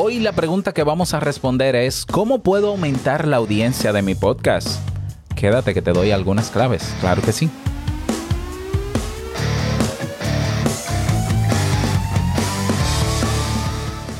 [0.00, 4.14] Hoy la pregunta que vamos a responder es, ¿cómo puedo aumentar la audiencia de mi
[4.14, 4.78] podcast?
[5.34, 7.50] Quédate que te doy algunas claves, claro que sí.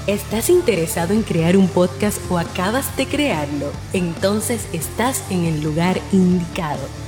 [0.09, 3.71] ¿Estás interesado en crear un podcast o acabas de crearlo?
[3.93, 7.08] Entonces estás en el lugar indicado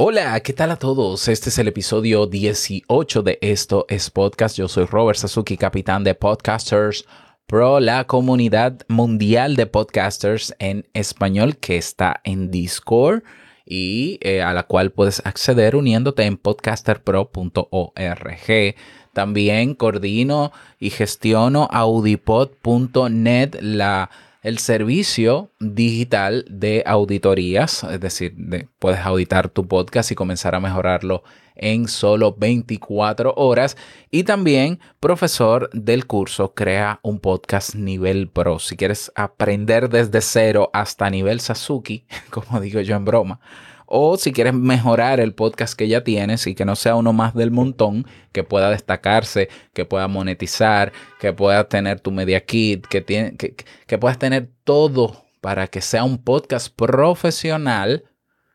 [0.00, 1.26] Hola, ¿qué tal a todos?
[1.26, 4.56] Este es el episodio 18 de Esto es Podcast.
[4.56, 7.04] Yo soy Robert Sasuki, capitán de Podcasters
[7.48, 13.24] Pro, la comunidad mundial de podcasters en español que está en Discord
[13.66, 18.76] y eh, a la cual puedes acceder uniéndote en podcasterpro.org.
[19.12, 24.10] También coordino y gestiono audipod.net, la
[24.48, 28.34] el servicio digital de auditorías, es decir,
[28.78, 31.22] puedes auditar tu podcast y comenzar a mejorarlo
[31.54, 33.76] en solo 24 horas.
[34.10, 38.58] Y también profesor del curso Crea un podcast nivel pro.
[38.58, 43.40] Si quieres aprender desde cero hasta nivel Sasuki, como digo yo en broma,
[43.88, 47.34] o si quieres mejorar el podcast que ya tienes y que no sea uno más
[47.34, 53.64] del montón, que pueda destacarse, que pueda monetizar, que pueda tener tu media kit, que,
[53.86, 58.04] que puedas tener todo para que sea un podcast profesional,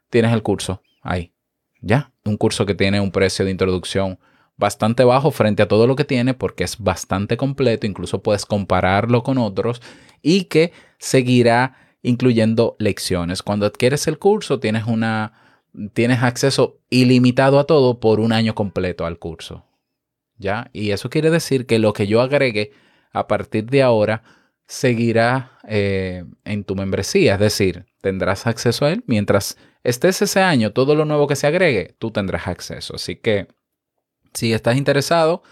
[0.10, 1.34] tienes el curso ahí.
[1.82, 4.20] Ya, un curso que tiene un precio de introducción
[4.56, 9.24] bastante bajo frente a todo lo que tiene porque es bastante completo, incluso puedes compararlo
[9.24, 9.82] con otros
[10.22, 13.42] y que seguirá incluyendo lecciones.
[13.42, 15.34] Cuando adquieres el curso tienes una
[15.94, 19.66] tienes acceso ilimitado a todo por un año completo al curso.
[20.38, 20.70] ¿Ya?
[20.74, 22.72] Y eso quiere decir que lo que yo agregue
[23.12, 24.22] a partir de ahora
[24.68, 30.72] seguirá eh, en tu membresía, es decir, tendrás acceso a él mientras estés ese año,
[30.72, 32.96] todo lo nuevo que se agregue, tú tendrás acceso.
[32.96, 33.48] Así que
[34.34, 35.44] si estás interesado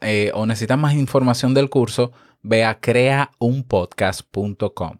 [0.00, 4.98] eh, o necesitas más información del curso, ve a creaunpodcast.com.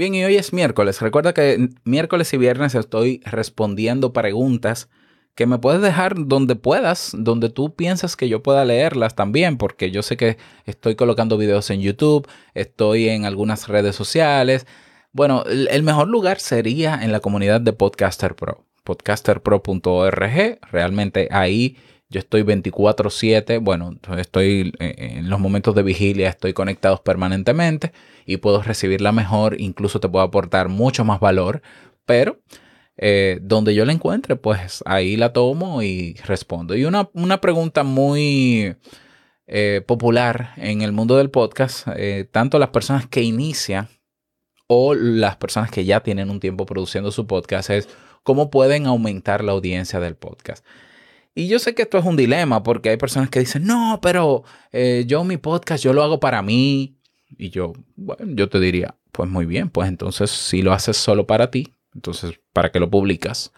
[0.00, 1.02] Bien, y hoy es miércoles.
[1.02, 4.88] Recuerda que miércoles y viernes estoy respondiendo preguntas
[5.34, 9.90] que me puedes dejar donde puedas, donde tú piensas que yo pueda leerlas también, porque
[9.90, 14.66] yo sé que estoy colocando videos en YouTube, estoy en algunas redes sociales.
[15.12, 20.60] Bueno, el mejor lugar sería en la comunidad de Podcaster Pro, podcasterpro.org.
[20.72, 21.76] Realmente ahí
[22.10, 27.92] yo estoy 24/7, bueno, estoy eh, en los momentos de vigilia, estoy conectado permanentemente
[28.26, 31.62] y puedo recibirla mejor, incluso te puedo aportar mucho más valor,
[32.04, 32.40] pero
[32.96, 36.74] eh, donde yo la encuentre, pues ahí la tomo y respondo.
[36.76, 38.76] Y una, pregunta muy
[39.46, 41.86] eh, popular en el mundo del podcast,
[42.32, 43.88] tanto las personas que inician
[44.66, 47.88] o las personas que ya tienen un tiempo produciendo su podcast es
[48.24, 50.64] cómo pueden aumentar la audiencia del podcast.
[51.40, 54.44] Y yo sé que esto es un dilema porque hay personas que dicen, no, pero
[54.72, 56.98] eh, yo mi podcast, yo lo hago para mí.
[57.30, 61.26] Y yo, bueno, yo te diría, pues muy bien, pues entonces si lo haces solo
[61.26, 63.54] para ti, entonces, ¿para qué lo publicas?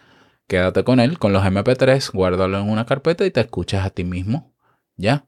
[0.47, 4.05] Quédate con él, con los MP3, guárdalo en una carpeta y te escuchas a ti
[4.05, 4.55] mismo.
[4.95, 5.27] ¿Ya?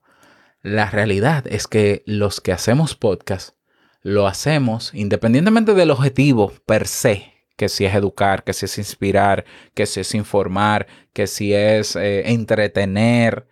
[0.62, 3.58] La realidad es que los que hacemos podcast,
[4.02, 9.46] lo hacemos independientemente del objetivo per se que si es educar, que si es inspirar,
[9.74, 13.48] que si es informar, que si es eh, entretener,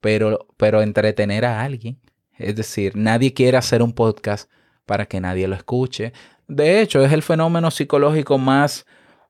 [0.00, 1.98] pero, pero entretener a alguien.
[2.36, 4.50] Es decir, nadie quiere hacer un podcast
[4.86, 6.12] para que nadie lo escuche.
[6.46, 8.86] De hecho, es el fenómeno psicológico más,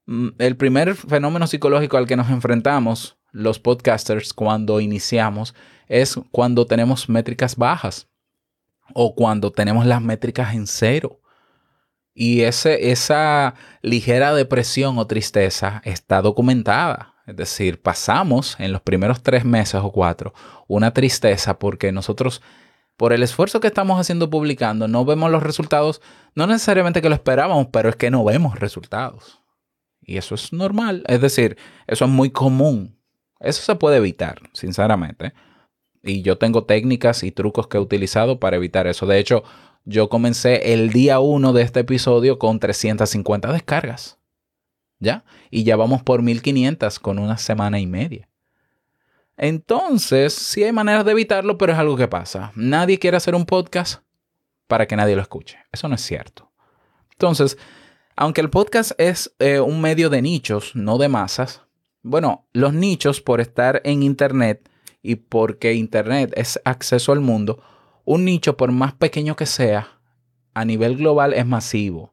[0.06, 5.54] mm, el primer fenómeno psicológico al que nos enfrentamos los podcasters cuando iniciamos
[5.88, 8.08] es cuando tenemos métricas bajas
[8.94, 11.20] o cuando tenemos las métricas en cero.
[12.14, 17.14] Y ese, esa ligera depresión o tristeza está documentada.
[17.26, 20.32] Es decir, pasamos en los primeros tres meses o cuatro
[20.68, 22.42] una tristeza porque nosotros,
[22.96, 26.00] por el esfuerzo que estamos haciendo publicando, no vemos los resultados,
[26.34, 29.40] no necesariamente que lo esperábamos, pero es que no vemos resultados.
[30.00, 31.02] Y eso es normal.
[31.06, 31.56] Es decir,
[31.86, 32.98] eso es muy común.
[33.40, 35.32] Eso se puede evitar, sinceramente.
[36.02, 39.06] Y yo tengo técnicas y trucos que he utilizado para evitar eso.
[39.06, 39.44] De hecho,
[39.84, 44.18] yo comencé el día 1 de este episodio con 350 descargas.
[44.98, 45.24] ¿Ya?
[45.50, 48.28] Y ya vamos por 1500 con una semana y media.
[49.36, 52.52] Entonces, sí hay maneras de evitarlo, pero es algo que pasa.
[52.54, 54.02] Nadie quiere hacer un podcast
[54.66, 55.58] para que nadie lo escuche.
[55.72, 56.50] Eso no es cierto.
[57.12, 57.58] Entonces,
[58.16, 61.62] aunque el podcast es eh, un medio de nichos, no de masas,
[62.02, 64.70] bueno, los nichos por estar en Internet
[65.02, 67.62] y porque Internet es acceso al mundo,
[68.04, 69.98] un nicho por más pequeño que sea,
[70.54, 72.12] a nivel global es masivo.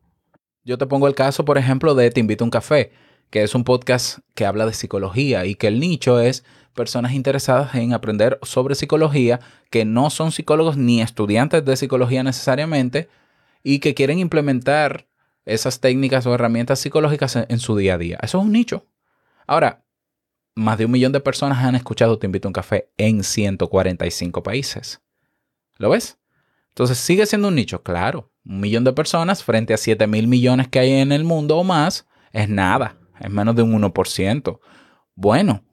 [0.63, 2.91] Yo te pongo el caso, por ejemplo, de Te invito a un café,
[3.29, 6.43] que es un podcast que habla de psicología y que el nicho es
[6.73, 9.39] personas interesadas en aprender sobre psicología,
[9.69, 13.09] que no son psicólogos ni estudiantes de psicología necesariamente,
[13.63, 15.07] y que quieren implementar
[15.45, 18.19] esas técnicas o herramientas psicológicas en, su día a día.
[18.21, 18.85] Eso es un nicho.
[19.47, 19.83] Ahora,
[20.55, 24.43] más de un millón de personas han escuchado Te invito a un café en 145
[24.43, 25.01] países.
[25.81, 26.19] ¿Lo ves?
[26.69, 27.81] Entonces, ¿sigue siendo un nicho?
[27.81, 28.31] Claro.
[28.45, 31.63] Un millón de personas frente a 7 mil millones que hay en el mundo o
[31.63, 32.97] más es nada.
[33.19, 34.59] Es menos de un 1%.
[35.15, 35.63] Bueno,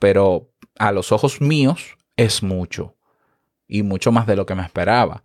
[0.00, 2.96] pero a los ojos míos es mucho
[3.68, 5.22] y mucho más de lo que me esperaba.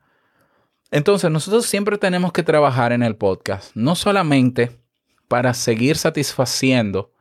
[0.92, 4.80] Entonces nosotros siempre tenemos que trabajar en el podcast, no solamente
[5.28, 7.12] para seguir satisfaciendo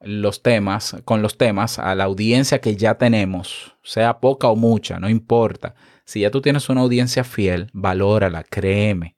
[0.00, 4.98] los temas, con los temas a la audiencia que ya tenemos, sea poca o mucha,
[4.98, 5.74] no importa.
[6.08, 9.14] Si ya tú tienes una audiencia fiel, valórala, créeme.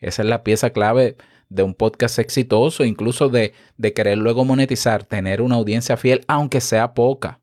[0.00, 1.16] Esa es la pieza clave
[1.48, 6.60] de un podcast exitoso, incluso de, de querer luego monetizar, tener una audiencia fiel, aunque
[6.60, 7.40] sea poca.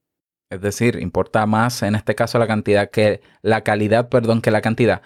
[0.49, 4.59] Es decir, importa más en este caso la cantidad que la calidad, perdón, que la
[4.59, 5.01] cantidad.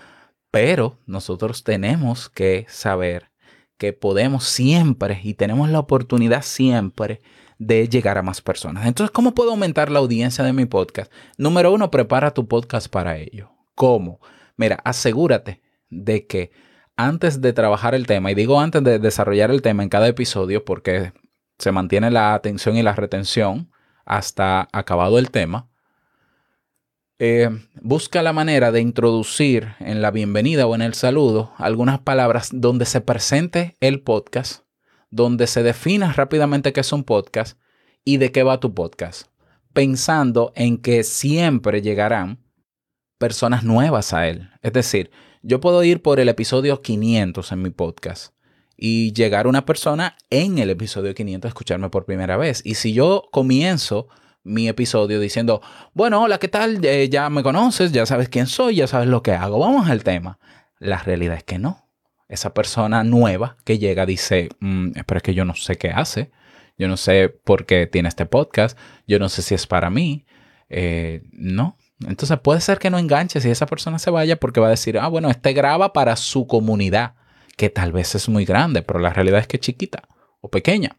[0.49, 3.29] Pero nosotros tenemos que saber
[3.77, 7.21] que podemos siempre y tenemos la oportunidad siempre
[7.59, 8.87] de llegar a más personas.
[8.87, 11.13] Entonces, ¿cómo puedo aumentar la audiencia de mi podcast?
[11.37, 13.54] Número uno, prepara tu podcast para ello.
[13.75, 14.19] ¿Cómo?
[14.57, 16.51] Mira, asegúrate de que
[16.95, 20.63] antes de trabajar el tema, y digo antes de desarrollar el tema en cada episodio
[20.63, 21.13] porque
[21.57, 23.69] se mantiene la atención y la retención
[24.05, 25.69] hasta acabado el tema,
[27.17, 27.49] eh,
[27.81, 32.85] busca la manera de introducir en la bienvenida o en el saludo algunas palabras donde
[32.85, 34.65] se presente el podcast,
[35.11, 37.57] donde se defina rápidamente qué es un podcast
[38.03, 39.27] y de qué va tu podcast,
[39.73, 42.44] pensando en que siempre llegarán
[43.17, 44.49] personas nuevas a él.
[44.61, 48.33] Es decir, yo puedo ir por el episodio 500 en mi podcast
[48.77, 52.61] y llegar una persona en el episodio 500 a escucharme por primera vez.
[52.65, 54.07] Y si yo comienzo
[54.43, 55.61] mi episodio diciendo,
[55.93, 56.83] bueno, hola, ¿qué tal?
[56.83, 60.03] Eh, ya me conoces, ya sabes quién soy, ya sabes lo que hago, vamos al
[60.03, 60.39] tema.
[60.79, 61.87] La realidad es que no.
[62.27, 66.31] Esa persona nueva que llega dice, mm, pero es que yo no sé qué hace,
[66.77, 68.77] yo no sé por qué tiene este podcast,
[69.07, 70.25] yo no sé si es para mí.
[70.69, 74.67] Eh, no, entonces puede ser que no enganche si esa persona se vaya porque va
[74.67, 77.15] a decir, ah, bueno, este graba para su comunidad,
[77.57, 80.03] que tal vez es muy grande, pero la realidad es que es chiquita
[80.41, 80.97] o pequeña.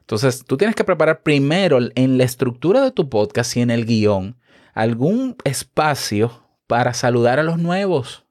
[0.00, 3.84] Entonces, tú tienes que preparar primero en la estructura de tu podcast y en el
[3.84, 4.38] guion
[4.74, 8.24] algún espacio para saludar a los nuevos.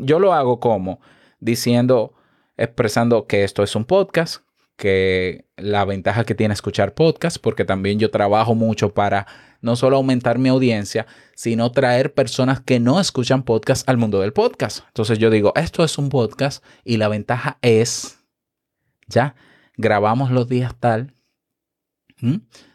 [0.00, 1.00] Yo lo hago como
[1.40, 2.14] diciendo,
[2.56, 4.42] expresando que esto es un podcast,
[4.76, 9.26] que la ventaja que tiene escuchar podcast, porque también yo trabajo mucho para
[9.62, 14.32] no solo aumentar mi audiencia, sino traer personas que no escuchan podcast al mundo del
[14.32, 14.80] podcast.
[14.88, 18.18] Entonces yo digo, esto es un podcast y la ventaja es,
[19.06, 19.34] ya,
[19.76, 21.14] grabamos los días tal,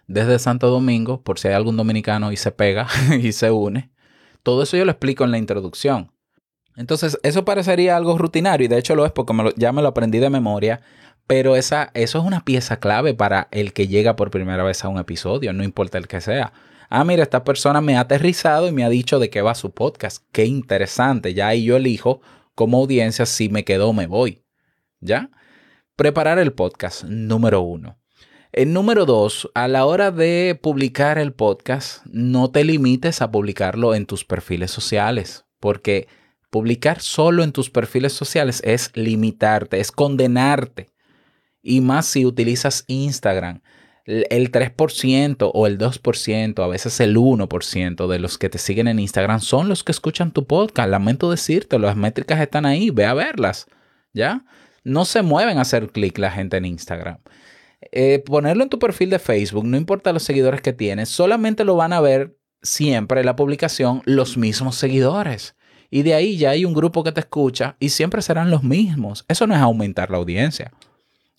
[0.08, 2.88] desde Santo Domingo, por si hay algún dominicano y se pega
[3.22, 3.92] y se une.
[4.44, 6.12] Todo eso yo lo explico en la introducción.
[6.76, 10.20] Entonces, eso parecería algo rutinario y de hecho lo es porque ya me lo aprendí
[10.20, 10.82] de memoria,
[11.32, 14.90] pero esa, eso es una pieza clave para el que llega por primera vez a
[14.90, 16.52] un episodio, no importa el que sea
[16.92, 19.72] ah, mira, esta persona me ha aterrizado y me ha dicho de qué va su
[19.72, 20.24] podcast.
[20.32, 21.34] Qué interesante.
[21.34, 22.22] Ya ahí yo elijo
[22.54, 24.44] como audiencia si me quedo o me voy.
[25.00, 25.32] ¿Ya?
[25.96, 27.98] Preparar el podcast, número uno.
[28.52, 33.96] El número dos, a la hora de publicar el podcast, no te limites a publicarlo
[33.96, 36.10] en tus perfiles sociales, porque
[36.50, 40.91] publicar solo en tus perfiles sociales es limitarte, es condenarte.
[41.62, 43.62] Y más si utilizas Instagram
[44.06, 49.00] el 3% o el 2%, a veces el 1% de los que te siguen en
[49.00, 50.90] Instagram son los que escuchan tu podcast.
[50.90, 53.68] Lamento decirte, las métricas están ahí, ve a verlas,
[54.14, 54.46] ¿ya?
[54.84, 57.20] No se mueven a hacer clic la gente en Instagram.
[57.92, 61.76] Eh, ponerlo en tu perfil de Facebook, no importa los seguidores que tienes, solamente lo
[61.76, 65.56] van a ver siempre la publicación los mismos seguidores.
[65.90, 69.26] Y de ahí ya hay un grupo que te escucha y siempre serán los mismos.
[69.28, 70.72] Eso no es aumentar la audiencia.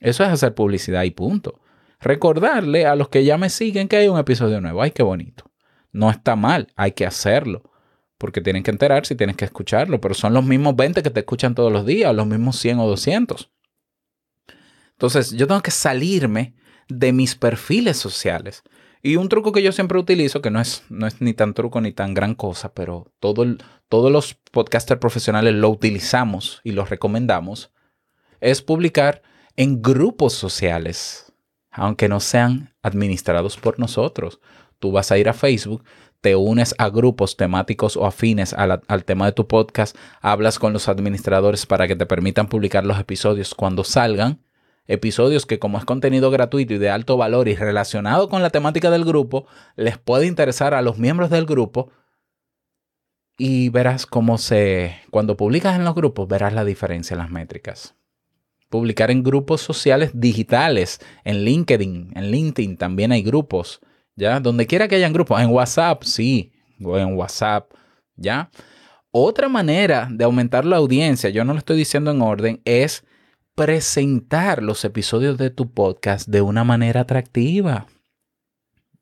[0.03, 1.63] Eso es hacer publicidad y punto
[2.03, 4.83] recordarle a los que ya me siguen que hay un episodio nuevo.
[4.83, 5.51] Ay, qué bonito.
[5.93, 7.63] No está mal, hay que hacerlo.
[8.19, 10.01] Porque tienen que enterarse y tienen que escucharlo.
[10.01, 12.87] Pero son los mismos 20 que te escuchan todos los días, los mismos 100 o
[12.87, 13.51] 200.
[14.93, 16.55] Entonces, yo tengo que salirme
[16.89, 18.63] de mis perfiles sociales
[19.03, 21.81] Y un truco que yo siempre utilizo, que no es, no es ni tan truco
[21.81, 23.45] ni tan gran cosa, pero todo
[23.89, 27.73] todos los podcasters profesionales lo utilizamos y lo recomendamos,
[28.41, 29.23] es publicar
[29.57, 31.33] en grupos sociales,
[31.71, 34.41] aunque no sean administrados por nosotros.
[34.79, 35.85] Tú vas a ir a Facebook,
[36.21, 40.89] te unes a grupos temáticos o afines al tema de tu podcast, hablas con los
[40.89, 44.41] administradores para que te permitan publicar los episodios cuando salgan
[44.87, 48.91] episodios que como es contenido gratuito y de alto valor y relacionado con la temática
[48.91, 51.91] del grupo, les puede interesar a los miembros del grupo
[53.39, 57.95] y verás cómo se, cuando publicas en los grupos, verás la diferencia en las métricas.
[58.73, 63.83] Publicar en grupos sociales digitales, en LinkedIn, en LinkedIn también hay grupos,
[64.17, 64.41] ¿ya?
[64.41, 67.71] Donde quiera que hayan grupos, en WhatsApp, sí, en WhatsApp,
[68.17, 68.51] ¿ya?
[69.11, 73.05] Otra manera de aumentar la audiencia, yo no lo estoy diciendo en orden, es
[73.55, 77.89] presentar los episodios de tu podcast de una manera atractiva.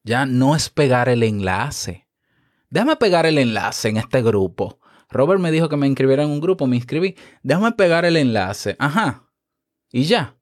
[0.03, 2.09] Ya no es pegar el enlace.
[2.71, 4.81] Déjame pegar el enlace en este grupo.
[5.11, 7.15] Robert me dijo que me inscribiera en un grupo, me inscribí.
[7.45, 8.75] Déjame pegar el enlace.
[8.81, 9.30] Ajá.
[9.93, 10.37] Y ya.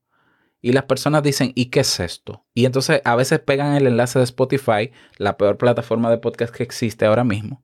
[0.60, 2.44] Y las personas dicen, ¿y qué es esto?
[2.52, 6.64] Y entonces a veces pegan el enlace de Spotify, la peor plataforma de podcast que
[6.64, 7.62] existe ahora mismo.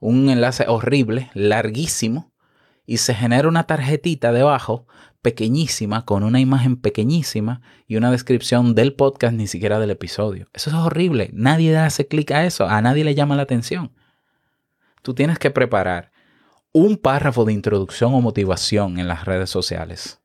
[0.00, 2.32] Un enlace horrible, larguísimo.
[2.86, 4.86] Y se genera una tarjetita debajo
[5.22, 10.48] pequeñísima, con una imagen pequeñísima y una descripción del podcast, ni siquiera del episodio.
[10.52, 11.30] Eso es horrible.
[11.32, 12.66] Nadie hace clic a eso.
[12.66, 13.94] A nadie le llama la atención.
[15.02, 16.12] Tú tienes que preparar
[16.72, 20.20] un párrafo de introducción o motivación en las redes sociales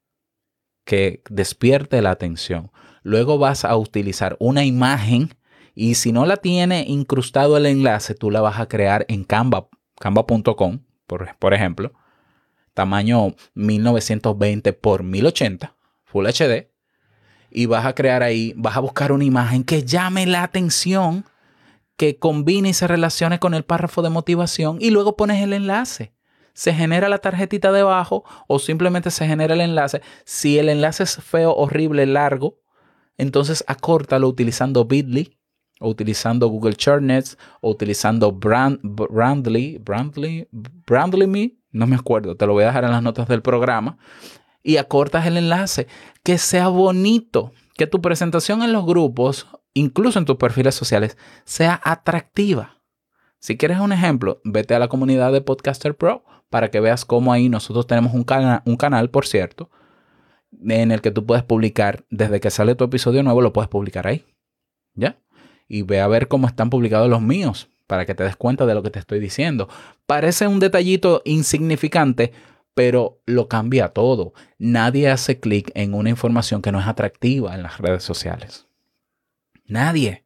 [0.89, 2.72] que despierte la atención.
[3.03, 5.36] Luego vas a utilizar una imagen
[5.75, 9.67] y si no la tiene incrustado el enlace, tú la vas a crear en Canva,
[10.00, 11.93] canva.com, por, por ejemplo
[12.79, 16.72] tamaño 1920 por 1080, Full HD,
[17.51, 21.25] y vas a crear ahí, vas a buscar una imagen que llame la atención,
[21.98, 26.13] que combine y se relacione con el párrafo de motivación y luego pones el enlace.
[26.60, 30.01] Se genera la tarjetita debajo o simplemente se genera el enlace.
[30.25, 32.60] Si el enlace es feo, horrible, largo,
[33.18, 35.38] entonces acórtalo utilizando Bitly
[35.80, 42.46] o utilizando Google Chartnets o utilizando Brand, Brandly, Brandly, Brandly Me, no me acuerdo, te
[42.46, 43.98] lo voy a dejar en las notas del programa,
[44.62, 45.88] y acortas el enlace,
[46.24, 51.80] que sea bonito, que tu presentación en los grupos, incluso en tus perfiles sociales, sea
[51.86, 52.82] atractiva.
[53.39, 57.32] Si quieres un ejemplo, vete a la comunidad de Podcaster Pro para que veas cómo
[57.32, 58.25] ahí nosotros tenemos un,
[58.65, 59.70] un canal, por cierto,
[60.68, 64.08] en el que tú puedes publicar, desde que sale tu episodio nuevo, lo puedes publicar
[64.08, 64.25] ahí.
[64.96, 65.18] ¿Ya?
[65.68, 68.75] Y ve a ver cómo están publicados los míos para que te des cuenta de
[68.75, 69.70] lo que te estoy diciendo.
[70.06, 72.34] Parece un detallito insignificante,
[72.74, 74.34] pero lo cambia todo.
[74.58, 78.68] Nadie hace clic en una información que no es atractiva en las redes sociales.
[79.65, 80.24] Nadie.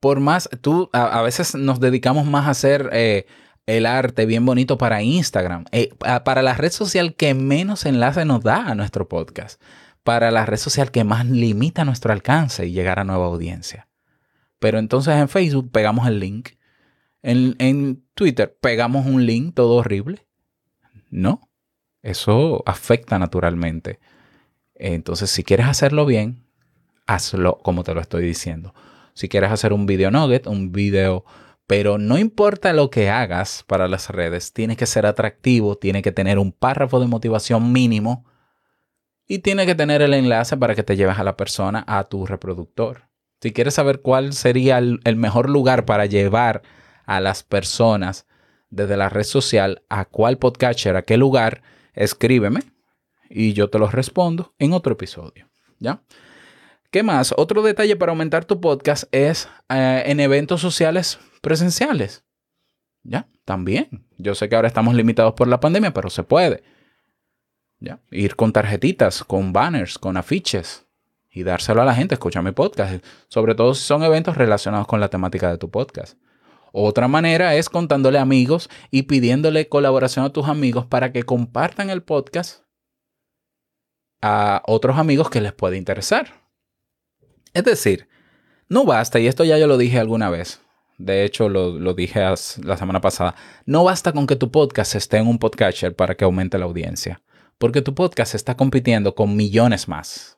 [0.00, 3.26] Por más, tú a, veces nos dedicamos más a hacer eh,
[3.66, 5.90] el arte bien bonito para Instagram, eh,
[6.24, 9.60] para la red social que menos enlace nos da a nuestro podcast,
[10.02, 13.88] para la red social que más limita nuestro alcance y llegar a nueva audiencia.
[14.58, 16.50] Pero entonces en Facebook pegamos el link
[17.26, 20.26] en, Twitter pegamos un link todo horrible.
[21.10, 21.50] No,
[22.02, 23.98] eso afecta naturalmente.
[24.74, 26.44] Entonces, si quieres hacerlo bien,
[27.06, 28.74] hazlo como te lo estoy diciendo.
[29.14, 31.24] Si quieres hacer un video nugget, un video,
[31.66, 36.12] pero no importa lo que hagas para las redes, tiene que ser atractivo, tiene que
[36.12, 38.24] tener un párrafo de motivación mínimo
[39.26, 42.26] y tiene que tener el enlace para que te lleves a la persona a tu
[42.26, 43.08] reproductor.
[43.40, 46.62] Si quieres saber cuál sería el, mejor lugar para llevar
[47.04, 48.26] a las personas
[48.70, 51.62] desde la red social a cuál podcatcher, a qué lugar,
[51.94, 52.60] escríbeme
[53.28, 55.48] y yo te lo respondo en otro episodio.
[55.78, 56.02] ¿Ya?
[56.96, 57.34] ¿Qué más?
[57.36, 62.24] Otro detalle para aumentar tu podcast es eh, en eventos sociales presenciales.
[63.02, 63.28] ¿Ya?
[63.44, 64.06] También.
[64.16, 66.62] Yo sé que ahora estamos limitados por la pandemia, pero se puede.
[67.80, 68.00] ¿Ya?
[68.10, 70.86] Ir con tarjetitas, con banners, con afiches
[71.30, 72.14] y dárselo a la gente.
[72.14, 73.04] Escucha mi podcast.
[73.28, 76.16] Sobre todo si son eventos relacionados con la temática de tu podcast.
[76.72, 82.02] Otra manera es contándole amigos y pidiéndole colaboración a tus amigos para que compartan el
[82.02, 82.62] podcast
[84.22, 86.45] a otros amigos que les puede interesar.
[87.56, 88.06] Es decir,
[88.68, 90.60] no basta, y esto ya yo lo dije alguna vez,
[90.98, 93.34] de hecho lo, dije la semana pasada,
[93.64, 97.22] no basta con que tu podcast esté en un podcatcher para que aumente la audiencia,
[97.56, 100.36] porque tu podcast está compitiendo con millones más.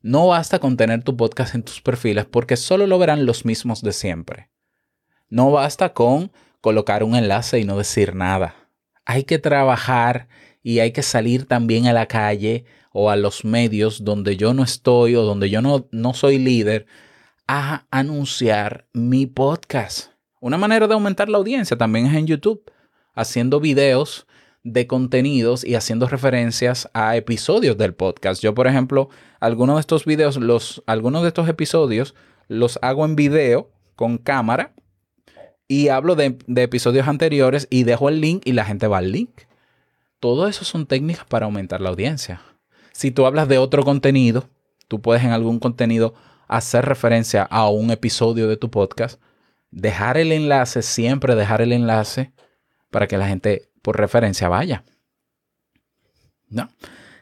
[0.00, 3.82] No basta con tener tu podcast en tus perfiles porque solo lo verán los mismos
[3.82, 4.48] de siempre.
[5.28, 6.32] No basta con
[6.62, 8.54] colocar un enlace y no decir nada.
[9.04, 10.28] Hay que trabajar
[10.62, 14.62] y hay que salir también a la calle o a los medios donde yo no
[14.62, 16.86] estoy o donde yo no, no soy líder
[17.46, 20.10] a anunciar mi podcast.
[20.40, 22.62] Una manera de aumentar la audiencia también es en YouTube,
[23.14, 24.26] haciendo videos
[24.62, 28.42] de contenidos y haciendo referencias a episodios del podcast.
[28.42, 32.14] Yo, por ejemplo, algunos de estos videos, los, algunos de estos episodios
[32.48, 34.74] los hago en video con cámara
[35.68, 39.12] y hablo de, de episodios anteriores y dejo el link y la gente va al
[39.12, 39.30] link.
[40.18, 42.42] Todo eso son técnicas para aumentar la audiencia.
[43.00, 44.50] Si tú hablas de otro contenido,
[44.86, 46.12] tú puedes en algún contenido
[46.48, 49.18] hacer referencia a un episodio de tu podcast,
[49.70, 52.34] dejar el enlace, siempre dejar el enlace
[52.90, 54.84] para que la gente por referencia vaya.
[56.50, 56.68] ¿No?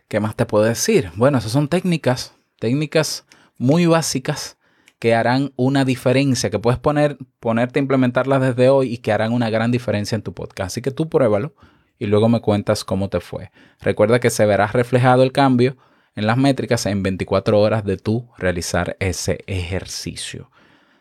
[0.08, 1.12] ¿Qué más te puedo decir?
[1.14, 3.24] Bueno, esas son técnicas, técnicas
[3.56, 4.58] muy básicas
[4.98, 9.32] que harán una diferencia, que puedes poner, ponerte a implementarlas desde hoy y que harán
[9.32, 10.72] una gran diferencia en tu podcast.
[10.72, 11.54] Así que tú pruébalo
[11.98, 13.50] y luego me cuentas cómo te fue.
[13.80, 15.76] Recuerda que se verá reflejado el cambio
[16.14, 20.50] en las métricas en 24 horas de tú realizar ese ejercicio.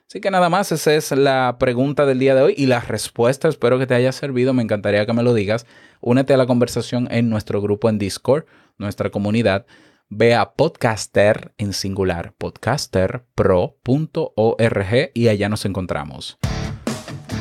[0.08, 3.50] Así que nada más, esa es la pregunta del día de hoy y la respuesta.
[3.50, 4.54] Espero que te haya servido.
[4.54, 5.66] Me encantaría que me lo digas.
[6.00, 8.46] Únete a la conversación en nuestro grupo en Discord,
[8.78, 9.66] nuestra comunidad.
[10.08, 16.38] Ve a podcaster en singular, podcasterpro.org y allá nos encontramos.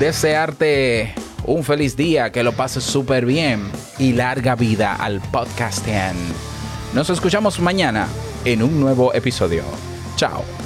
[0.01, 1.15] Desearte
[1.47, 6.17] un feliz día, que lo pases súper bien y larga vida al podcasting.
[6.95, 8.09] Nos escuchamos mañana
[8.45, 9.63] en un nuevo episodio.
[10.17, 10.66] Chao.